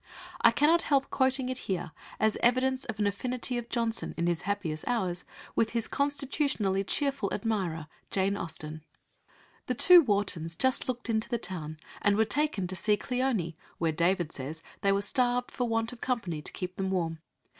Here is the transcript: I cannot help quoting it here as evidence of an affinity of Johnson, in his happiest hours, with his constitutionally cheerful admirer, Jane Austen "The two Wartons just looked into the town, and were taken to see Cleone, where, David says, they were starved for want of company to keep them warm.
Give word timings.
I 0.41 0.49
cannot 0.49 0.81
help 0.81 1.11
quoting 1.11 1.47
it 1.47 1.59
here 1.69 1.91
as 2.19 2.35
evidence 2.41 2.85
of 2.85 2.97
an 2.97 3.05
affinity 3.05 3.59
of 3.59 3.69
Johnson, 3.69 4.15
in 4.17 4.25
his 4.25 4.41
happiest 4.49 4.83
hours, 4.87 5.25
with 5.55 5.73
his 5.73 5.87
constitutionally 5.87 6.83
cheerful 6.83 7.31
admirer, 7.31 7.85
Jane 8.09 8.35
Austen 8.35 8.83
"The 9.67 9.75
two 9.75 10.01
Wartons 10.01 10.55
just 10.55 10.87
looked 10.87 11.07
into 11.07 11.29
the 11.29 11.37
town, 11.37 11.77
and 12.01 12.17
were 12.17 12.25
taken 12.25 12.65
to 12.65 12.75
see 12.75 12.97
Cleone, 12.97 13.53
where, 13.77 13.91
David 13.91 14.31
says, 14.31 14.63
they 14.81 14.91
were 14.91 15.03
starved 15.03 15.51
for 15.51 15.67
want 15.67 15.93
of 15.93 16.01
company 16.01 16.41
to 16.41 16.51
keep 16.51 16.77
them 16.77 16.89
warm. 16.89 17.19